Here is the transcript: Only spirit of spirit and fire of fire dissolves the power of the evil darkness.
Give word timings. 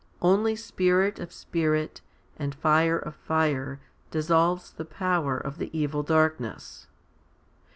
Only 0.23 0.55
spirit 0.55 1.19
of 1.19 1.31
spirit 1.31 2.01
and 2.35 2.55
fire 2.55 2.97
of 2.97 3.13
fire 3.15 3.79
dissolves 4.09 4.71
the 4.71 4.83
power 4.83 5.37
of 5.37 5.59
the 5.59 5.69
evil 5.77 6.01
darkness. 6.01 6.87